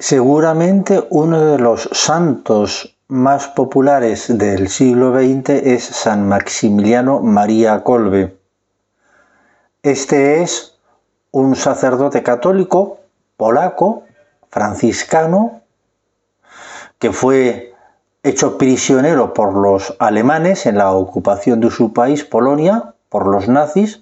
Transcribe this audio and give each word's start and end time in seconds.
Seguramente 0.00 1.06
uno 1.10 1.44
de 1.44 1.58
los 1.58 1.90
santos 1.92 2.96
más 3.08 3.48
populares 3.48 4.38
del 4.38 4.68
siglo 4.70 5.12
XX 5.12 5.50
es 5.50 5.84
San 5.84 6.26
Maximiliano 6.26 7.20
María 7.20 7.84
Kolbe. 7.84 8.34
Este 9.82 10.40
es 10.40 10.74
un 11.32 11.54
sacerdote 11.54 12.22
católico 12.22 13.00
polaco, 13.36 14.04
franciscano, 14.48 15.60
que 16.98 17.12
fue 17.12 17.74
hecho 18.22 18.56
prisionero 18.56 19.34
por 19.34 19.52
los 19.52 19.94
alemanes 19.98 20.64
en 20.64 20.78
la 20.78 20.92
ocupación 20.92 21.60
de 21.60 21.70
su 21.70 21.92
país, 21.92 22.24
Polonia, 22.24 22.94
por 23.10 23.26
los 23.26 23.48
nazis, 23.48 24.00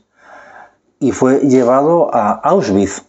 y 1.01 1.11
fue 1.11 1.41
llevado 1.41 2.15
a 2.15 2.35
Auschwitz, 2.35 3.08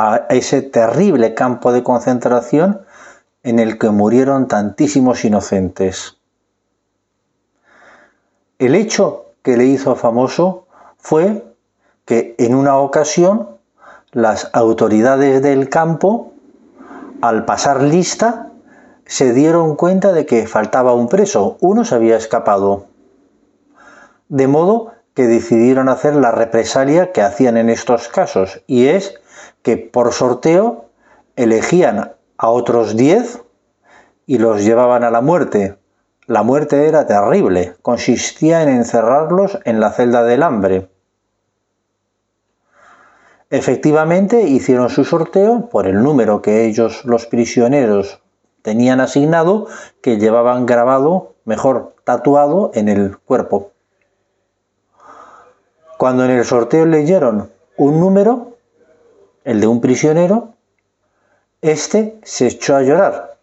a 0.00 0.26
ese 0.30 0.62
terrible 0.62 1.34
campo 1.34 1.72
de 1.72 1.82
concentración 1.82 2.80
en 3.42 3.58
el 3.58 3.78
que 3.78 3.90
murieron 3.90 4.48
tantísimos 4.48 5.24
inocentes. 5.24 6.16
El 8.58 8.74
hecho 8.74 9.26
que 9.42 9.56
le 9.56 9.66
hizo 9.66 9.96
famoso 9.96 10.66
fue 10.96 11.44
que 12.06 12.34
en 12.38 12.54
una 12.54 12.78
ocasión 12.78 13.48
las 14.12 14.50
autoridades 14.54 15.42
del 15.42 15.68
campo, 15.68 16.32
al 17.20 17.44
pasar 17.44 17.82
lista, 17.82 18.50
se 19.04 19.32
dieron 19.32 19.76
cuenta 19.76 20.12
de 20.12 20.24
que 20.24 20.46
faltaba 20.46 20.94
un 20.94 21.08
preso, 21.08 21.58
uno 21.60 21.84
se 21.84 21.94
había 21.94 22.16
escapado. 22.16 22.86
De 24.28 24.46
modo 24.46 24.92
que 25.14 25.26
decidieron 25.26 25.88
hacer 25.88 26.14
la 26.14 26.30
represalia 26.30 27.12
que 27.12 27.22
hacían 27.22 27.56
en 27.56 27.68
estos 27.68 28.08
casos, 28.08 28.62
y 28.66 28.86
es 28.86 29.20
que 29.62 29.76
por 29.76 30.12
sorteo 30.12 30.86
elegían 31.36 32.12
a 32.36 32.48
otros 32.48 32.96
diez 32.96 33.42
y 34.26 34.38
los 34.38 34.64
llevaban 34.64 35.04
a 35.04 35.10
la 35.10 35.20
muerte. 35.20 35.76
La 36.26 36.42
muerte 36.42 36.86
era 36.86 37.06
terrible, 37.06 37.74
consistía 37.82 38.62
en 38.62 38.68
encerrarlos 38.68 39.58
en 39.64 39.80
la 39.80 39.90
celda 39.90 40.22
del 40.22 40.42
hambre. 40.42 40.88
Efectivamente 43.50 44.42
hicieron 44.42 44.90
su 44.90 45.04
sorteo 45.04 45.68
por 45.68 45.88
el 45.88 46.02
número 46.02 46.40
que 46.40 46.66
ellos, 46.66 47.04
los 47.04 47.26
prisioneros, 47.26 48.22
tenían 48.62 49.00
asignado, 49.00 49.66
que 50.02 50.18
llevaban 50.18 50.66
grabado, 50.66 51.34
mejor 51.44 51.96
tatuado, 52.04 52.70
en 52.74 52.88
el 52.88 53.18
cuerpo. 53.18 53.72
Cuando 55.98 56.24
en 56.24 56.30
el 56.30 56.44
sorteo 56.44 56.86
leyeron 56.86 57.50
un 57.76 57.98
número, 57.98 58.49
el 59.44 59.60
de 59.60 59.66
un 59.66 59.80
prisionero, 59.80 60.54
este 61.62 62.18
se 62.22 62.46
echó 62.46 62.76
a 62.76 62.82
llorar. 62.82 63.36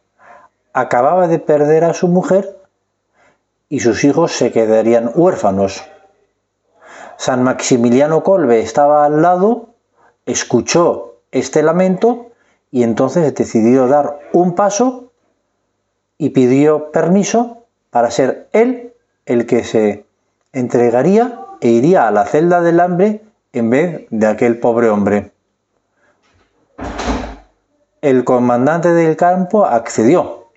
Acababa 0.74 1.28
de 1.28 1.40
perder 1.40 1.84
a 1.84 1.94
su 1.94 2.08
mujer 2.08 2.58
y 3.70 3.80
sus 3.80 4.04
hijos 4.04 4.32
se 4.32 4.52
quedarían 4.52 5.12
huérfanos. 5.14 5.84
San 7.18 7.44
Maximiliano 7.44 8.24
Colbe 8.24 8.60
estaba 8.60 9.06
al 9.06 9.22
lado 9.22 9.70
escuchó 10.28 11.16
este 11.32 11.64
lamento 11.64 12.28
y 12.70 12.84
entonces 12.84 13.34
decidió 13.34 13.88
dar 13.88 14.20
un 14.34 14.54
paso 14.54 15.12
y 16.18 16.30
pidió 16.30 16.92
permiso 16.92 17.64
para 17.90 18.12
ser 18.12 18.50
él 18.52 18.94
el 19.26 19.46
que 19.48 19.64
se 19.64 20.06
entregaría 20.54 21.40
e 21.62 21.70
iría 21.70 22.08
a 22.08 22.12
la 22.12 22.26
celda 22.26 22.62
del 22.62 22.80
hambre 22.80 23.22
en 23.54 23.70
vez 23.70 24.08
de 24.10 24.28
aquel 24.28 24.60
pobre 24.60 24.90
hombre. 24.90 25.32
El 28.02 28.24
comandante 28.24 28.94
del 28.94 29.16
campo 29.16 29.66
accedió 29.66 30.48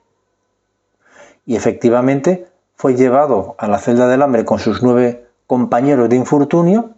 y 1.47 1.57
efectivamente 1.57 2.47
fue 2.77 2.95
llevado 2.95 3.55
a 3.59 3.67
la 3.67 3.79
celda 3.79 4.09
del 4.09 4.23
hambre 4.23 4.45
con 4.45 4.59
sus 4.59 4.83
nueve 4.83 5.27
compañeros 5.47 6.09
de 6.09 6.17
infortunio 6.17 6.91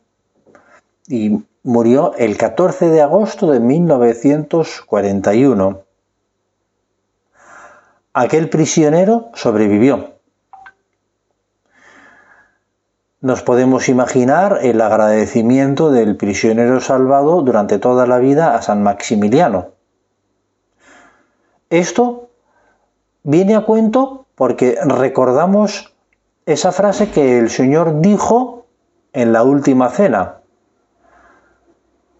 y 1.08 1.42
Murió 1.64 2.14
el 2.16 2.36
14 2.36 2.88
de 2.88 3.02
agosto 3.02 3.52
de 3.52 3.60
1941. 3.60 5.82
Aquel 8.14 8.48
prisionero 8.48 9.31
sobrevivió. 9.34 10.14
Nos 13.20 13.42
podemos 13.42 13.88
imaginar 13.88 14.58
el 14.62 14.81
agradecimiento 14.81 15.92
del 15.92 16.16
prisionero 16.16 16.81
salvado 16.81 17.42
durante 17.42 17.78
toda 17.78 18.08
la 18.08 18.19
vida 18.19 18.56
a 18.56 18.62
San 18.62 18.82
Maximiliano. 18.82 19.69
Esto 21.72 22.28
viene 23.22 23.56
a 23.56 23.62
cuento 23.62 24.27
porque 24.34 24.78
recordamos 24.84 25.94
esa 26.44 26.71
frase 26.71 27.10
que 27.10 27.38
el 27.38 27.49
Señor 27.49 28.03
dijo 28.03 28.66
en 29.15 29.33
la 29.33 29.43
última 29.43 29.88
cena. 29.88 30.41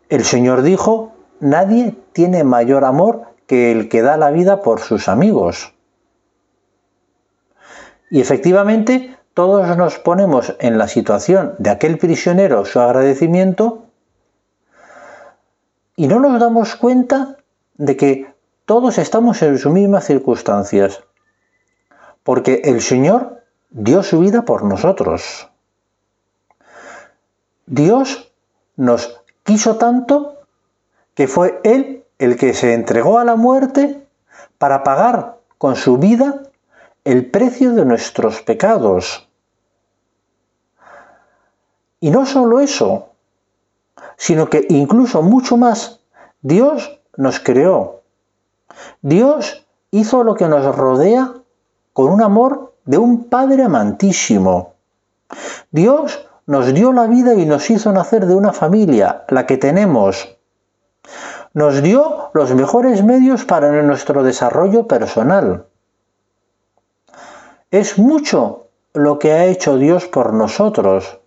El 0.09 0.25
Señor 0.25 0.63
dijo, 0.63 1.13
nadie 1.39 1.95
tiene 2.15 2.45
mayor 2.45 2.87
amor 2.87 3.25
que 3.47 3.71
el 3.73 3.91
que 3.91 4.01
da 4.01 4.17
la 4.17 4.31
vida 4.31 4.63
por 4.63 4.81
sus 4.81 5.07
amigos. 5.07 5.75
Y 8.11 8.23
efectivamente, 8.23 9.19
todos 9.35 9.77
nos 9.77 9.99
ponemos 9.99 10.57
en 10.61 10.79
la 10.79 10.89
situación 10.89 11.57
de 11.59 11.69
aquel 11.69 11.99
prisionero, 11.99 12.65
su 12.65 12.81
agradecimiento, 12.81 13.85
y 15.95 16.07
no 16.07 16.21
nos 16.21 16.41
damos 16.41 16.75
cuenta 16.75 17.37
de 17.75 17.97
que 17.99 18.32
todos 18.65 18.99
estamos 18.99 19.43
en 19.43 19.59
sus 19.59 19.73
mismas 19.73 20.05
circunstancias, 20.05 21.03
porque 22.23 22.63
el 22.65 22.81
Señor 22.81 23.43
dio 23.71 24.03
su 24.03 24.21
vida 24.21 24.43
por 24.43 24.65
nosotros. 24.65 25.49
Dios 27.67 28.33
nos 28.77 29.23
quiso 29.43 29.77
tanto 29.77 30.43
que 31.15 31.27
fue 31.29 31.61
Él 31.65 32.05
el 32.19 32.37
que 32.37 32.55
se 32.55 32.75
entregó 32.75 33.19
a 33.19 33.25
la 33.25 33.37
muerte 33.37 34.07
para 34.59 34.85
pagar 34.85 35.39
con 35.59 35.77
su 35.77 35.99
vida 35.99 36.43
el 37.05 37.31
precio 37.31 37.73
de 37.73 37.85
nuestros 37.85 38.43
pecados. 38.43 39.29
Y 42.01 42.11
no 42.11 42.27
solo 42.27 42.61
eso, 42.61 43.11
sino 44.17 44.49
que 44.49 44.67
incluso 44.69 45.23
mucho 45.23 45.57
más, 45.57 46.01
Dios 46.43 47.01
nos 47.17 47.41
creó. 47.41 48.02
Dios 49.01 49.67
hizo 49.91 50.25
lo 50.25 50.35
que 50.35 50.49
nos 50.49 50.77
rodea 50.77 51.33
con 51.93 52.11
un 52.11 52.23
amor 52.23 52.75
de 52.85 52.99
un 52.99 53.25
Padre 53.25 53.65
amantísimo. 53.65 54.75
Dios 55.71 56.27
nos 56.47 56.73
dio 56.75 56.93
la 56.93 57.07
vida 57.07 57.35
y 57.35 57.47
nos 57.47 57.71
hizo 57.71 57.93
nacer 57.93 58.27
de 58.27 58.35
una 58.35 58.53
familia, 58.53 59.25
la 59.29 59.47
que 59.47 59.57
tenemos. 59.57 60.37
Nos 61.55 61.83
dio 61.83 62.31
los 62.33 62.55
mejores 62.55 63.05
medios 63.05 63.45
para 63.45 63.83
nuestro 63.83 64.23
desarrollo 64.23 64.87
personal. 64.87 65.67
Es 67.71 67.99
mucho 67.99 68.67
lo 68.95 69.19
que 69.19 69.33
ha 69.33 69.47
hecho 69.47 69.77
Dios 69.77 70.07
por 70.07 70.33
nosotros. 70.33 71.19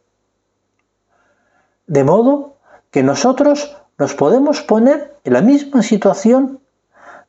De 1.88 2.04
modo 2.04 2.56
que 2.92 3.04
nosotros 3.04 3.78
nos 3.98 4.14
podemos 4.14 4.62
poner 4.62 5.18
en 5.24 5.34
la 5.34 5.42
misma 5.42 5.82
situación 5.84 6.60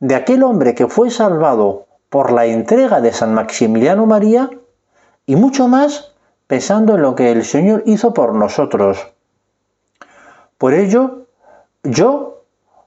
de 0.01 0.15
aquel 0.15 0.43
hombre 0.43 0.75
que 0.75 0.89
fue 0.89 1.11
salvado 1.11 1.87
por 2.11 2.33
la 2.33 2.47
entrega 2.47 3.01
de 3.01 3.13
San 3.13 3.35
Maximiliano 3.35 4.07
María 4.07 4.51
y 5.27 5.37
mucho 5.37 5.69
más 5.69 6.13
pensando 6.47 6.95
en 6.95 7.03
lo 7.03 7.15
que 7.15 7.33
el 7.33 7.45
Señor 7.45 7.83
hizo 7.87 8.15
por 8.15 8.35
nosotros. 8.35 9.09
Por 10.59 10.75
ello, 10.75 11.27
yo 11.83 12.43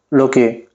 lo 0.10 0.32
que 0.32 0.70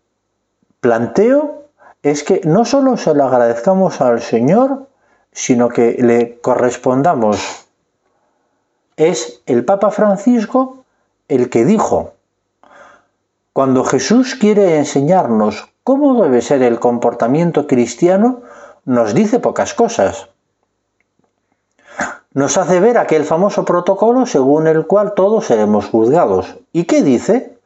planteo 0.81 1.65
es 2.03 2.23
que 2.23 2.43
no 2.45 2.65
solo 2.65 2.97
se 2.97 3.15
lo 3.15 3.25
agradezcamos 3.25 4.01
al 4.01 4.21
Señor, 4.21 4.87
sino 5.33 5.69
que 5.69 5.97
le 5.99 6.39
correspondamos. 6.41 7.67
Es 8.97 9.43
el 9.47 9.65
Papa 9.65 9.91
Francisco 9.91 10.85
el 11.29 11.49
que 11.49 11.65
dijo, 11.65 12.13
cuando 13.53 13.85
Jesús 13.85 14.35
quiere 14.35 14.77
enseñarnos 14.77 15.74
cómo 15.85 16.23
debe 16.23 16.41
ser 16.41 16.63
el 16.63 16.81
comportamiento 16.81 17.67
cristiano, 17.67 18.41
nos 18.85 19.15
dice 19.15 19.39
pocas 19.39 19.75
cosas 19.75 20.29
nos 22.35 22.59
hace 22.59 22.81
ver 22.81 22.99
aquel 22.99 23.25
famoso 23.25 23.65
protocolo 23.65 24.27
según 24.27 24.67
el 24.67 24.87
cual 24.89 25.15
todos 25.15 25.47
seremos 25.47 25.87
juzgados. 25.87 26.57
¿Y 26.73 26.85
qué 26.85 27.03
dice? 27.03 27.57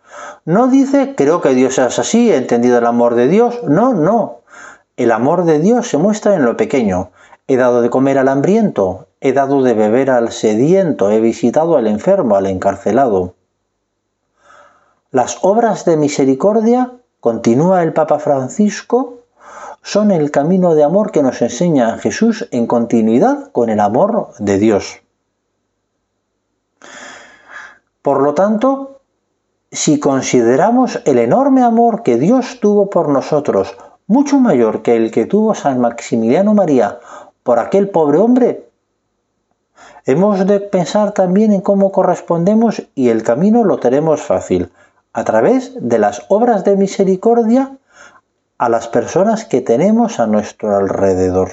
No 0.45 0.69
dice, 0.69 1.15
creo 1.17 1.41
que 1.41 1.55
Dios 1.55 1.79
es 1.79 1.99
así, 1.99 2.31
he 2.31 2.37
entendido 2.37 2.77
el 2.77 2.85
amor 2.85 3.15
de 3.15 3.29
Dios. 3.29 3.61
No, 3.65 3.95
no. 3.95 4.41
El 4.99 5.11
amor 5.11 5.47
de 5.47 5.59
Dios 5.59 5.89
se 5.89 5.97
muestra 5.97 6.35
en 6.35 6.45
lo 6.45 6.59
pequeño. 6.59 7.11
He 7.47 7.57
dado 7.57 7.81
de 7.81 7.89
comer 7.89 8.19
al 8.19 8.29
hambriento, 8.29 9.07
he 9.23 9.33
dado 9.33 9.63
de 9.63 9.73
beber 9.73 10.11
al 10.11 10.33
sediento, 10.33 11.11
he 11.11 11.21
visitado 11.21 11.79
al 11.79 11.87
enfermo, 11.87 12.37
al 12.37 12.45
encarcelado. 12.45 13.35
Las 15.11 15.39
obras 15.41 15.87
de 15.87 15.97
misericordia, 15.97 16.93
continúa 17.21 17.83
el 17.83 17.93
Papa 17.93 18.19
Francisco, 18.19 19.19
son 19.83 20.11
el 20.11 20.31
camino 20.31 20.75
de 20.75 20.85
amor 20.85 21.13
que 21.13 21.23
nos 21.23 21.41
enseña 21.41 21.99
Jesús 21.99 22.49
en 22.51 22.67
continuidad 22.67 23.51
con 23.53 23.71
el 23.71 23.81
amor 23.81 24.31
de 24.39 24.59
Dios. 24.59 25.01
Por 28.03 28.23
lo 28.23 28.35
tanto, 28.35 29.01
si 29.71 30.01
consideramos 30.01 31.01
el 31.05 31.19
enorme 31.19 31.63
amor 31.63 32.03
que 32.03 32.17
Dios 32.17 32.59
tuvo 32.61 32.89
por 32.89 33.09
nosotros, 33.09 33.77
mucho 34.07 34.39
mayor 34.39 34.83
que 34.83 34.97
el 34.97 35.11
que 35.11 35.27
tuvo 35.27 35.55
San 35.55 35.81
Maximiliano 35.81 36.55
María 36.55 36.99
por 37.43 37.59
aquel 37.59 37.91
pobre 37.91 38.19
hombre, 38.19 38.69
hemos 40.07 40.47
de 40.47 40.61
pensar 40.61 41.13
también 41.13 41.53
en 41.53 41.61
cómo 41.61 41.93
correspondemos 41.93 42.83
y 42.95 43.11
el 43.11 43.23
camino 43.23 43.65
lo 43.65 43.79
tenemos 43.79 44.23
fácil, 44.23 44.71
a 45.13 45.25
través 45.25 45.73
de 45.81 45.99
las 45.99 46.25
obras 46.29 46.65
de 46.65 46.77
misericordia 46.77 47.77
a 48.59 48.69
las 48.69 48.89
personas 48.89 49.45
que 49.45 49.61
tenemos 49.61 50.21
a 50.21 50.27
nuestro 50.27 50.77
alrededor. 50.77 51.51